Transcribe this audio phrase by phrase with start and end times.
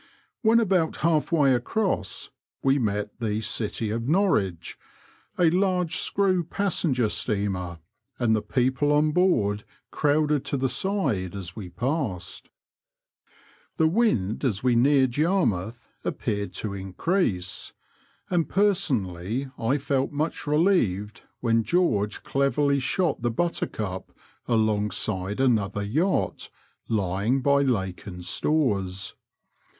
[0.41, 2.31] When about half way across
[2.63, 4.79] we met the City of Norwich,
[5.37, 7.77] a large screw passenger steamer;
[8.17, 12.49] .and the people on board crowded to the side as we passed.
[13.77, 17.73] The wind as we neared Yarmouth appeared to increase,
[18.27, 24.11] and personally I felt much relieved when George cleverly shot the Buttercup
[24.47, 26.49] alongside another yacht
[26.87, 29.13] lying by Lacon's Stores.